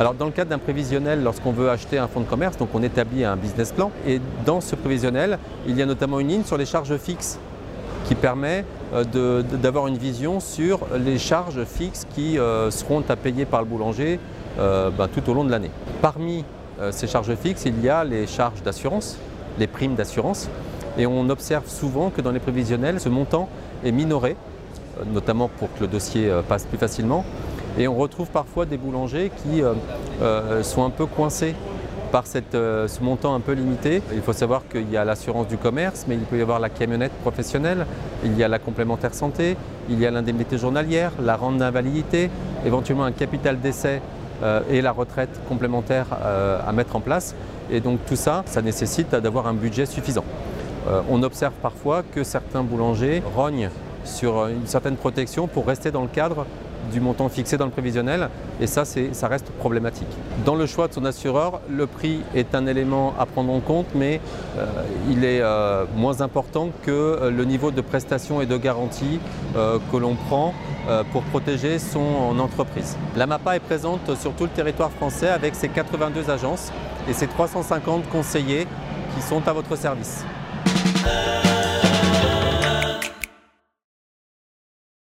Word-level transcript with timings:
Alors 0.00 0.14
dans 0.14 0.24
le 0.24 0.32
cadre 0.32 0.50
d'un 0.50 0.58
prévisionnel, 0.58 1.22
lorsqu'on 1.22 1.52
veut 1.52 1.70
acheter 1.70 1.98
un 1.98 2.08
fonds 2.08 2.20
de 2.20 2.26
commerce, 2.26 2.56
donc 2.56 2.70
on 2.74 2.82
établit 2.82 3.24
un 3.24 3.36
business 3.36 3.70
plan. 3.70 3.92
Et 4.06 4.20
dans 4.44 4.60
ce 4.60 4.74
prévisionnel, 4.74 5.38
il 5.68 5.76
y 5.76 5.82
a 5.82 5.86
notamment 5.86 6.18
une 6.18 6.28
ligne 6.28 6.44
sur 6.44 6.56
les 6.56 6.66
charges 6.66 6.96
fixes 6.96 7.38
qui 8.04 8.16
permet 8.16 8.64
euh, 8.92 9.42
d'avoir 9.42 9.86
une 9.86 9.96
vision 9.96 10.40
sur 10.40 10.80
les 10.96 11.16
charges 11.16 11.64
fixes 11.64 12.06
qui 12.12 12.38
euh, 12.38 12.72
seront 12.72 13.04
à 13.08 13.14
payer 13.14 13.44
par 13.44 13.60
le 13.60 13.66
boulanger 13.66 14.18
euh, 14.58 14.90
ben, 14.90 15.06
tout 15.06 15.30
au 15.30 15.34
long 15.34 15.44
de 15.44 15.50
l'année. 15.50 15.70
Parmi 16.02 16.44
ces 16.90 17.06
charges 17.06 17.32
fixes, 17.36 17.66
il 17.66 17.80
y 17.84 17.88
a 17.88 18.02
les 18.02 18.26
charges 18.26 18.60
d'assurance, 18.64 19.16
les 19.60 19.68
primes 19.68 19.94
d'assurance, 19.94 20.50
et 20.98 21.06
on 21.06 21.30
observe 21.30 21.68
souvent 21.68 22.10
que 22.10 22.20
dans 22.20 22.32
les 22.32 22.40
prévisionnels, 22.40 22.98
ce 22.98 23.08
montant 23.08 23.48
est 23.84 23.92
minoré, 23.92 24.34
notamment 25.06 25.48
pour 25.56 25.72
que 25.72 25.82
le 25.82 25.86
dossier 25.86 26.32
passe 26.48 26.64
plus 26.64 26.76
facilement, 26.76 27.24
et 27.78 27.88
on 27.88 27.94
retrouve 27.96 28.28
parfois 28.28 28.66
des 28.66 28.76
boulangers 28.76 29.30
qui 29.42 29.62
sont 30.62 30.84
un 30.84 30.90
peu 30.90 31.06
coincés 31.06 31.54
par 32.14 32.22
euh, 32.54 32.86
ce 32.86 33.02
montant 33.02 33.34
un 33.34 33.40
peu 33.40 33.54
limité. 33.54 34.00
Il 34.14 34.22
faut 34.22 34.32
savoir 34.32 34.62
qu'il 34.70 34.88
y 34.88 34.96
a 34.96 35.04
l'assurance 35.04 35.48
du 35.48 35.56
commerce, 35.56 36.04
mais 36.06 36.14
il 36.14 36.20
peut 36.20 36.38
y 36.38 36.42
avoir 36.42 36.60
la 36.60 36.68
camionnette 36.68 37.10
professionnelle, 37.10 37.86
il 38.24 38.38
y 38.38 38.44
a 38.44 38.46
la 38.46 38.60
complémentaire 38.60 39.12
santé, 39.14 39.56
il 39.88 39.98
y 39.98 40.06
a 40.06 40.12
l'indemnité 40.12 40.56
journalière, 40.56 41.10
la 41.20 41.34
rente 41.34 41.56
d'invalidité, 41.56 42.30
éventuellement 42.64 43.02
un 43.02 43.10
capital 43.10 43.58
d'essai 43.58 44.00
euh, 44.44 44.60
et 44.70 44.80
la 44.80 44.92
retraite 44.92 45.40
complémentaire 45.48 46.06
euh, 46.22 46.60
à 46.64 46.70
mettre 46.70 46.94
en 46.94 47.00
place. 47.00 47.34
Et 47.68 47.80
donc 47.80 47.98
tout 48.06 48.14
ça, 48.14 48.44
ça 48.46 48.62
nécessite 48.62 49.10
d'avoir 49.10 49.48
un 49.48 49.54
budget 49.54 49.84
suffisant. 49.84 50.24
on 51.10 51.20
observe 51.24 51.54
parfois 51.62 52.04
que 52.14 52.22
certains 52.22 52.62
boulangers 52.62 53.24
rognent 53.34 53.70
sur 54.04 54.46
une 54.46 54.66
certaine 54.66 54.96
protection 54.96 55.48
pour 55.48 55.66
rester 55.66 55.90
dans 55.90 56.02
le 56.02 56.08
cadre 56.08 56.46
du 56.94 57.00
montant 57.00 57.28
fixé 57.28 57.58
dans 57.58 57.66
le 57.66 57.72
prévisionnel 57.72 58.30
et 58.60 58.66
ça, 58.66 58.84
ça 58.84 59.28
reste 59.28 59.50
problématique. 59.58 60.08
Dans 60.46 60.54
le 60.54 60.64
choix 60.64 60.88
de 60.88 60.94
son 60.94 61.04
assureur, 61.04 61.60
le 61.68 61.86
prix 61.86 62.20
est 62.34 62.54
un 62.54 62.66
élément 62.66 63.14
à 63.18 63.26
prendre 63.26 63.52
en 63.52 63.60
compte 63.60 63.88
mais 63.94 64.20
euh, 64.56 64.64
il 65.10 65.24
est 65.24 65.40
euh, 65.42 65.84
moins 65.96 66.20
important 66.20 66.70
que 66.84 66.90
euh, 66.90 67.30
le 67.30 67.44
niveau 67.44 67.72
de 67.72 67.80
prestation 67.80 68.40
et 68.40 68.46
de 68.46 68.56
garantie 68.56 69.18
que 69.54 69.96
l'on 69.96 70.14
prend 70.14 70.52
pour 71.12 71.22
protéger 71.22 71.78
son 71.78 72.38
entreprise. 72.38 72.96
La 73.16 73.26
MAPA 73.26 73.56
est 73.56 73.60
présente 73.60 74.16
sur 74.16 74.32
tout 74.32 74.44
le 74.44 74.50
territoire 74.50 74.90
français 74.90 75.28
avec 75.28 75.54
ses 75.54 75.68
82 75.68 76.30
agences 76.30 76.72
et 77.08 77.12
ses 77.12 77.26
350 77.26 78.08
conseillers 78.08 78.66
qui 79.14 79.22
sont 79.22 79.46
à 79.46 79.52
votre 79.52 79.76
service. 79.76 80.24